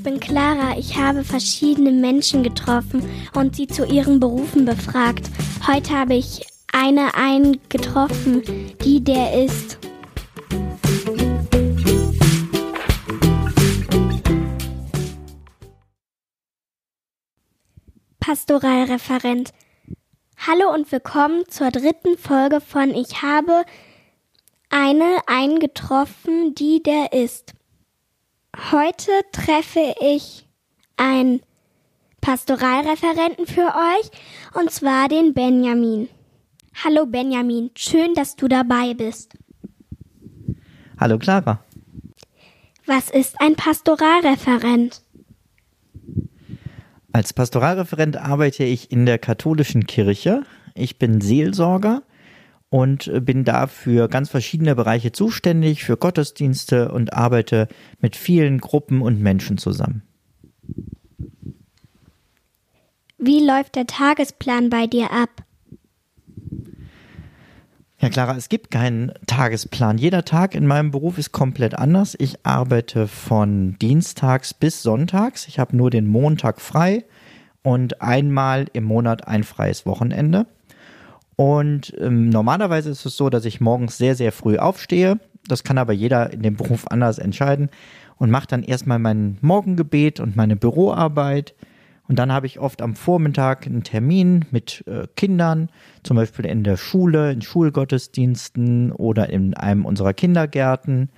ich 0.00 0.04
bin 0.04 0.18
Clara. 0.18 0.78
Ich 0.78 0.96
habe 0.96 1.24
verschiedene 1.24 1.90
Menschen 1.90 2.42
getroffen 2.42 3.06
und 3.34 3.54
sie 3.54 3.66
zu 3.66 3.84
ihren 3.84 4.18
Berufen 4.18 4.64
befragt. 4.64 5.28
Heute 5.66 5.90
habe 5.90 6.14
ich 6.14 6.46
eine 6.72 7.14
einen 7.14 7.60
getroffen, 7.68 8.42
die 8.82 9.04
der 9.04 9.44
ist. 9.44 9.78
Pastoralreferent. 18.20 19.52
Hallo 20.38 20.72
und 20.72 20.90
willkommen 20.90 21.44
zur 21.48 21.70
dritten 21.70 22.16
Folge 22.16 22.62
von 22.62 22.94
Ich 22.94 23.20
habe 23.20 23.64
eine 24.70 25.18
eingetroffen, 25.26 26.54
die 26.54 26.82
der 26.82 27.12
ist. 27.12 27.52
Heute 28.56 29.10
treffe 29.32 29.94
ich 30.00 30.46
einen 30.96 31.40
Pastoralreferenten 32.20 33.46
für 33.46 33.62
euch 33.74 34.10
und 34.54 34.70
zwar 34.70 35.08
den 35.08 35.34
Benjamin. 35.34 36.08
Hallo 36.84 37.06
Benjamin, 37.06 37.70
schön, 37.76 38.14
dass 38.14 38.36
du 38.36 38.48
dabei 38.48 38.94
bist. 38.94 39.32
Hallo 40.98 41.18
Clara. 41.18 41.64
Was 42.86 43.08
ist 43.08 43.40
ein 43.40 43.54
Pastoralreferent? 43.56 45.02
Als 47.12 47.32
Pastoralreferent 47.32 48.16
arbeite 48.16 48.64
ich 48.64 48.90
in 48.90 49.06
der 49.06 49.18
katholischen 49.18 49.86
Kirche. 49.86 50.42
Ich 50.74 50.98
bin 50.98 51.20
Seelsorger 51.20 52.02
und 52.70 53.10
bin 53.24 53.44
da 53.44 53.66
für 53.66 54.08
ganz 54.08 54.30
verschiedene 54.30 54.74
Bereiche 54.74 55.12
zuständig, 55.12 55.84
für 55.84 55.96
Gottesdienste 55.96 56.92
und 56.92 57.12
arbeite 57.12 57.68
mit 58.00 58.16
vielen 58.16 58.58
Gruppen 58.58 59.02
und 59.02 59.20
Menschen 59.20 59.58
zusammen. 59.58 60.02
Wie 63.18 63.44
läuft 63.44 63.74
der 63.74 63.86
Tagesplan 63.86 64.70
bei 64.70 64.86
dir 64.86 65.10
ab? 65.10 65.28
Ja, 67.98 68.08
Clara, 68.08 68.34
es 68.34 68.48
gibt 68.48 68.70
keinen 68.70 69.12
Tagesplan. 69.26 69.98
Jeder 69.98 70.24
Tag 70.24 70.54
in 70.54 70.66
meinem 70.66 70.90
Beruf 70.90 71.18
ist 71.18 71.32
komplett 71.32 71.74
anders. 71.74 72.16
Ich 72.18 72.46
arbeite 72.46 73.08
von 73.08 73.76
Dienstags 73.78 74.54
bis 74.54 74.82
Sonntags. 74.82 75.48
Ich 75.48 75.58
habe 75.58 75.76
nur 75.76 75.90
den 75.90 76.06
Montag 76.06 76.62
frei 76.62 77.04
und 77.62 78.00
einmal 78.00 78.66
im 78.72 78.84
Monat 78.84 79.28
ein 79.28 79.44
freies 79.44 79.84
Wochenende. 79.84 80.46
Und 81.40 81.94
ähm, 81.98 82.28
normalerweise 82.28 82.90
ist 82.90 83.06
es 83.06 83.16
so, 83.16 83.30
dass 83.30 83.46
ich 83.46 83.62
morgens 83.62 83.96
sehr, 83.96 84.14
sehr 84.14 84.30
früh 84.30 84.58
aufstehe. 84.58 85.18
Das 85.48 85.64
kann 85.64 85.78
aber 85.78 85.94
jeder 85.94 86.30
in 86.34 86.42
dem 86.42 86.56
Beruf 86.56 86.86
anders 86.88 87.18
entscheiden 87.18 87.70
und 88.18 88.30
mache 88.30 88.46
dann 88.46 88.62
erstmal 88.62 88.98
mein 88.98 89.38
Morgengebet 89.40 90.20
und 90.20 90.36
meine 90.36 90.54
Büroarbeit 90.54 91.54
und 92.10 92.18
dann 92.18 92.32
habe 92.32 92.46
ich 92.46 92.58
oft 92.58 92.82
am 92.82 92.96
Vormittag 92.96 93.66
einen 93.66 93.84
Termin 93.84 94.44
mit 94.50 94.82
äh, 94.88 95.06
Kindern, 95.14 95.70
zum 96.02 96.16
Beispiel 96.16 96.44
in 96.44 96.64
der 96.64 96.76
Schule, 96.76 97.30
in 97.30 97.40
Schulgottesdiensten 97.40 98.90
oder 98.90 99.30
in 99.30 99.54
einem 99.54 99.84
unserer 99.86 100.12
Kindergärten. 100.12 101.08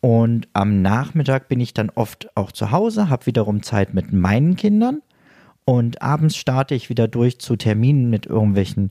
Und 0.00 0.48
am 0.54 0.82
Nachmittag 0.82 1.48
bin 1.48 1.60
ich 1.60 1.72
dann 1.72 1.90
oft 1.94 2.36
auch 2.36 2.50
zu 2.50 2.72
Hause, 2.72 3.08
habe 3.08 3.26
wiederum 3.26 3.62
Zeit 3.62 3.94
mit 3.94 4.12
meinen 4.12 4.56
Kindern. 4.56 5.02
Und 5.64 6.02
abends 6.02 6.36
starte 6.36 6.74
ich 6.74 6.90
wieder 6.90 7.06
durch 7.06 7.38
zu 7.38 7.54
Terminen 7.54 8.10
mit 8.10 8.26
irgendwelchen 8.26 8.90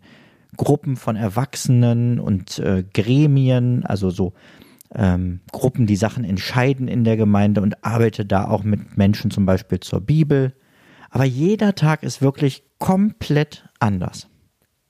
Gruppen 0.58 0.96
von 0.96 1.16
Erwachsenen 1.16 2.20
und 2.20 2.60
äh, 2.60 2.84
Gremien, 2.94 3.86
also 3.86 4.10
so 4.10 4.34
ähm, 4.94 5.42
Gruppen, 5.52 5.88
die 5.88 5.96
Sachen 5.96 6.24
entscheiden 6.24 6.88
in 6.88 7.04
der 7.04 7.18
Gemeinde 7.18 7.62
und 7.62 7.84
arbeite 7.84 8.26
da 8.26 8.46
auch 8.48 8.64
mit 8.64 8.98
Menschen 8.98 9.32
zum 9.32 9.46
Beispiel 9.46 9.80
zur 9.80 10.02
Bibel 10.02 10.54
aber 11.10 11.26
jeder 11.26 11.76
Tag 11.76 12.04
ist 12.04 12.22
wirklich 12.22 12.64
komplett 12.78 13.68
anders. 13.80 14.28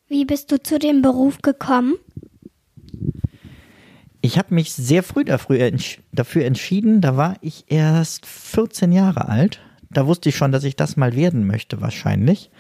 Wie 0.08 0.26
bist 0.26 0.52
du 0.52 0.62
zu 0.62 0.80
dem 0.80 1.02
Beruf 1.02 1.42
gekommen? 1.42 1.96
Ich 4.22 4.38
habe 4.38 4.54
mich 4.54 4.74
sehr 4.74 5.04
früh 5.04 5.24
dafür 5.24 6.46
entschieden. 6.46 7.02
Da 7.02 7.18
war 7.18 7.36
ich 7.42 7.66
erst 7.68 8.26
14 8.26 8.92
Jahre 8.92 9.28
alt. 9.28 9.62
Da 9.90 10.08
wusste 10.08 10.30
ich 10.30 10.36
schon, 10.36 10.52
dass 10.52 10.64
ich 10.64 10.76
das 10.76 10.98
mal 10.98 11.16
werden 11.16 11.46
möchte, 11.46 11.82
wahrscheinlich. 11.82 12.52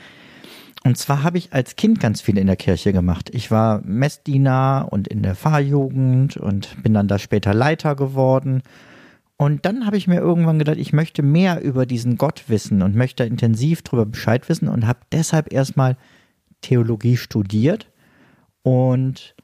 Und 0.83 0.97
zwar 0.97 1.23
habe 1.23 1.37
ich 1.37 1.53
als 1.53 1.75
Kind 1.75 1.99
ganz 1.99 2.21
viel 2.21 2.37
in 2.37 2.47
der 2.47 2.55
Kirche 2.55 2.93
gemacht. 2.93 3.29
Ich 3.33 3.51
war 3.51 3.81
Messdiener 3.83 4.87
und 4.89 5.07
in 5.07 5.21
der 5.21 5.35
Fahrjugend 5.35 6.37
und 6.37 6.81
bin 6.81 6.93
dann 6.93 7.07
da 7.07 7.19
später 7.19 7.53
Leiter 7.53 7.95
geworden 7.95 8.61
und 9.37 9.67
dann 9.67 9.85
habe 9.85 9.97
ich 9.97 10.07
mir 10.07 10.19
irgendwann 10.19 10.57
gedacht, 10.57 10.77
ich 10.77 10.93
möchte 10.93 11.21
mehr 11.21 11.61
über 11.61 11.85
diesen 11.85 12.17
Gott 12.17 12.45
wissen 12.47 12.81
und 12.81 12.95
möchte 12.95 13.23
intensiv 13.23 13.83
darüber 13.83 14.07
Bescheid 14.07 14.49
wissen 14.49 14.67
und 14.67 14.87
habe 14.87 14.99
deshalb 15.11 15.53
erstmal 15.53 15.95
Theologie 16.61 17.17
studiert. 17.17 17.91
Und 18.63 19.35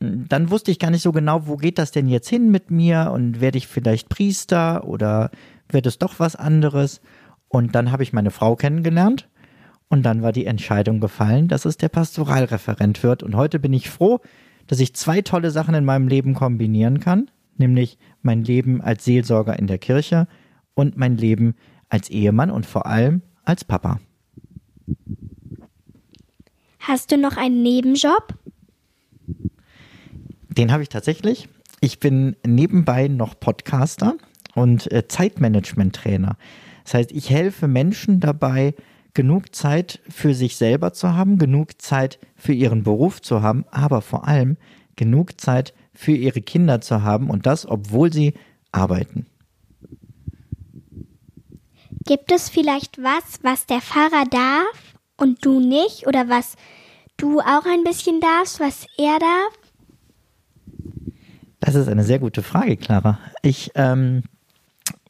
dann 0.00 0.50
wusste 0.50 0.70
ich 0.70 0.78
gar 0.78 0.90
nicht 0.90 1.02
so 1.02 1.12
genau, 1.12 1.46
wo 1.46 1.56
geht 1.56 1.78
das 1.78 1.90
denn 1.90 2.08
jetzt 2.08 2.28
hin 2.28 2.50
mit 2.50 2.70
mir 2.70 3.10
und 3.12 3.40
werde 3.42 3.58
ich 3.58 3.66
vielleicht 3.66 4.08
Priester 4.08 4.84
oder 4.84 5.30
wird 5.68 5.84
es 5.86 5.98
doch 5.98 6.18
was 6.18 6.34
anderes? 6.34 7.02
Und 7.48 7.74
dann 7.74 7.92
habe 7.92 8.02
ich 8.02 8.14
meine 8.14 8.30
Frau 8.30 8.56
kennengelernt 8.56 9.28
und 9.88 10.02
dann 10.02 10.22
war 10.22 10.32
die 10.32 10.46
Entscheidung 10.46 11.00
gefallen, 11.00 11.48
dass 11.48 11.64
es 11.64 11.76
der 11.76 11.88
Pastoralreferent 11.88 13.02
wird. 13.02 13.22
Und 13.22 13.36
heute 13.36 13.58
bin 13.58 13.72
ich 13.72 13.90
froh, 13.90 14.20
dass 14.66 14.80
ich 14.80 14.94
zwei 14.94 15.22
tolle 15.22 15.50
Sachen 15.50 15.74
in 15.74 15.84
meinem 15.84 16.08
Leben 16.08 16.34
kombinieren 16.34 17.00
kann 17.00 17.30
nämlich 17.58 17.98
mein 18.22 18.44
Leben 18.44 18.80
als 18.80 19.04
Seelsorger 19.04 19.58
in 19.58 19.66
der 19.66 19.78
Kirche 19.78 20.26
und 20.74 20.96
mein 20.96 21.16
Leben 21.16 21.54
als 21.88 22.10
Ehemann 22.10 22.50
und 22.50 22.66
vor 22.66 22.86
allem 22.86 23.22
als 23.44 23.64
Papa. 23.64 24.00
Hast 26.80 27.10
du 27.10 27.18
noch 27.18 27.36
einen 27.36 27.62
Nebenjob? 27.62 28.34
Den 30.48 30.72
habe 30.72 30.82
ich 30.82 30.88
tatsächlich. 30.88 31.48
Ich 31.80 32.00
bin 32.00 32.36
nebenbei 32.46 33.08
noch 33.08 33.38
Podcaster 33.38 34.16
und 34.54 34.90
äh, 34.90 35.06
Zeitmanagement-Trainer. 35.06 36.36
Das 36.84 36.94
heißt, 36.94 37.12
ich 37.12 37.30
helfe 37.30 37.68
Menschen 37.68 38.20
dabei, 38.20 38.74
genug 39.16 39.54
Zeit 39.54 40.00
für 40.10 40.34
sich 40.34 40.56
selber 40.56 40.92
zu 40.92 41.14
haben, 41.14 41.38
genug 41.38 41.80
Zeit 41.80 42.18
für 42.36 42.52
ihren 42.52 42.82
Beruf 42.82 43.22
zu 43.22 43.40
haben, 43.40 43.64
aber 43.70 44.02
vor 44.02 44.28
allem 44.28 44.58
genug 44.94 45.40
Zeit 45.40 45.72
für 45.94 46.12
ihre 46.12 46.42
Kinder 46.42 46.82
zu 46.82 47.02
haben 47.02 47.30
und 47.30 47.46
das, 47.46 47.66
obwohl 47.66 48.12
sie 48.12 48.34
arbeiten. 48.72 49.26
Gibt 52.04 52.30
es 52.30 52.50
vielleicht 52.50 52.98
was, 52.98 53.40
was 53.42 53.64
der 53.64 53.80
Pfarrer 53.80 54.26
darf 54.30 54.94
und 55.16 55.44
du 55.44 55.60
nicht? 55.60 56.06
Oder 56.06 56.28
was 56.28 56.54
du 57.16 57.40
auch 57.40 57.64
ein 57.64 57.84
bisschen 57.84 58.20
darfst, 58.20 58.60
was 58.60 58.86
er 58.98 59.18
darf? 59.18 61.12
Das 61.58 61.74
ist 61.74 61.88
eine 61.88 62.04
sehr 62.04 62.18
gute 62.18 62.42
Frage, 62.42 62.76
Clara. 62.76 63.18
Ich 63.42 63.70
ähm, 63.76 64.24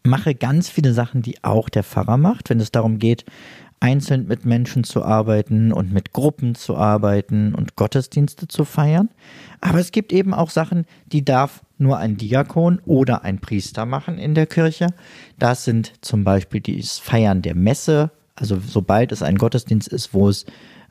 mache 0.04 0.36
ganz 0.36 0.68
viele 0.70 0.94
Sachen, 0.94 1.22
die 1.22 1.42
auch 1.42 1.68
der 1.68 1.82
Pfarrer 1.82 2.16
macht, 2.16 2.48
wenn 2.50 2.60
es 2.60 2.70
darum 2.70 2.98
geht, 2.98 3.24
einzeln 3.80 4.26
mit 4.26 4.44
Menschen 4.44 4.84
zu 4.84 5.04
arbeiten 5.04 5.72
und 5.72 5.92
mit 5.92 6.12
Gruppen 6.12 6.54
zu 6.54 6.76
arbeiten 6.76 7.54
und 7.54 7.76
Gottesdienste 7.76 8.48
zu 8.48 8.64
feiern. 8.64 9.10
Aber 9.60 9.78
es 9.78 9.92
gibt 9.92 10.12
eben 10.12 10.32
auch 10.34 10.50
Sachen, 10.50 10.86
die 11.06 11.24
darf 11.24 11.62
nur 11.78 11.98
ein 11.98 12.16
Diakon 12.16 12.80
oder 12.86 13.22
ein 13.22 13.38
Priester 13.38 13.84
machen 13.84 14.18
in 14.18 14.34
der 14.34 14.46
Kirche. 14.46 14.88
Das 15.38 15.64
sind 15.64 15.92
zum 16.00 16.24
Beispiel 16.24 16.60
das 16.60 16.98
Feiern 16.98 17.42
der 17.42 17.54
Messe. 17.54 18.10
Also 18.34 18.58
sobald 18.66 19.12
es 19.12 19.22
ein 19.22 19.36
Gottesdienst 19.36 19.88
ist, 19.88 20.14
wo 20.14 20.28
es 20.28 20.46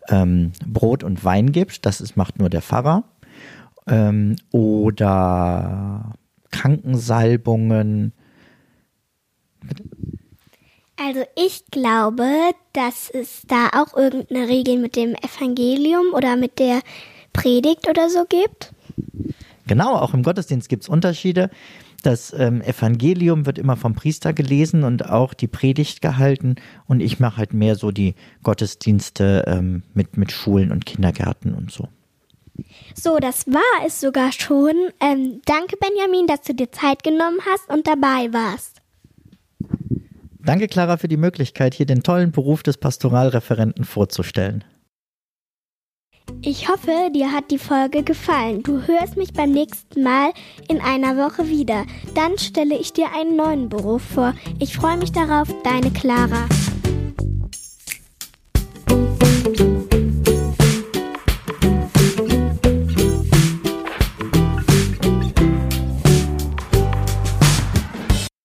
ähm, 0.10 0.52
Brot 0.66 1.04
und 1.04 1.24
Wein 1.24 1.52
gibt, 1.52 1.86
das 1.86 2.02
ist, 2.02 2.16
macht 2.18 2.40
nur 2.40 2.50
der 2.50 2.62
Pfarrer. 2.62 3.04
Ähm, 3.88 4.36
oder 4.52 6.14
Krankensalbungen. 6.52 8.14
Also 10.98 11.24
ich 11.36 11.66
glaube, 11.72 12.28
dass 12.74 13.10
es 13.10 13.42
da 13.48 13.70
auch 13.70 13.96
irgendeine 13.96 14.48
Regel 14.48 14.78
mit 14.78 14.96
dem 14.96 15.16
Evangelium 15.16 16.14
oder 16.14 16.36
mit 16.36 16.60
der 16.60 16.82
Predigt 17.34 17.90
oder 17.90 18.10
so 18.10 18.26
gibt. 18.28 18.74
Genau, 19.68 19.96
auch 19.96 20.14
im 20.14 20.24
Gottesdienst 20.24 20.70
gibt 20.70 20.84
es 20.84 20.90
Unterschiede. 20.90 21.50
Das 22.04 22.34
ähm, 22.38 22.62
Evangelium 22.62 23.46
wird 23.48 23.58
immer 23.58 23.78
vom 23.78 23.96
Priester 23.96 24.32
gelesen 24.32 24.84
und 24.84 25.10
auch 25.10 25.34
die 25.34 25.48
Predigt 25.48 26.02
gehalten. 26.02 26.56
Und 26.88 27.00
ich 27.02 27.20
mache 27.20 27.38
halt 27.38 27.54
mehr 27.54 27.76
so 27.76 27.92
die 27.92 28.14
Gottesdienste 28.44 29.44
ähm, 29.48 29.84
mit, 29.96 30.16
mit 30.16 30.32
Schulen 30.32 30.72
und 30.72 30.86
Kindergärten 30.86 31.56
und 31.56 31.72
so. 31.72 31.88
So, 32.94 33.18
das 33.18 33.48
war 33.48 33.86
es 33.86 34.00
sogar 34.00 34.32
schon. 34.32 34.74
Ähm, 35.02 35.42
danke, 35.46 35.78
Benjamin, 35.78 36.28
dass 36.28 36.42
du 36.42 36.54
dir 36.54 36.72
Zeit 36.72 37.04
genommen 37.04 37.40
hast 37.52 37.70
und 37.70 37.88
dabei 37.88 38.32
warst. 38.32 38.75
Danke, 40.46 40.68
Clara, 40.68 40.98
für 40.98 41.08
die 41.08 41.18
Möglichkeit, 41.18 41.74
hier 41.74 41.88
den 41.88 42.04
tollen 42.04 42.32
Beruf 42.32 42.62
des 42.62 42.78
Pastoralreferenten 42.78 43.84
vorzustellen. 43.84 44.64
Ich 46.42 46.70
hoffe, 46.70 46.92
dir 47.14 47.32
hat 47.32 47.50
die 47.50 47.58
Folge 47.58 48.04
gefallen. 48.04 48.62
Du 48.62 48.86
hörst 48.86 49.18
mich 49.18 49.34
beim 49.34 49.52
nächsten 49.52 50.04
Mal 50.04 50.32
in 50.68 50.82
einer 50.82 51.18
Woche 51.18 51.48
wieder. 51.48 51.86
Dann 52.14 52.38
stelle 52.38 52.78
ich 52.78 52.94
dir 52.94 53.08
einen 53.16 53.36
neuen 53.36 53.70
Beruf 53.70 54.04
vor. 54.04 54.34
Ich 54.60 54.76
freue 54.76 54.98
mich 54.98 55.12
darauf, 55.12 55.48
deine 55.64 55.92
Clara. 55.92 56.48